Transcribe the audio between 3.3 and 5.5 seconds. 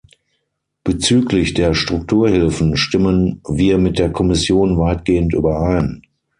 wir mit der Kommission weitgehend